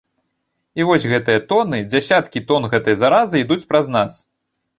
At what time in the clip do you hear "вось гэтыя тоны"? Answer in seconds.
0.91-1.81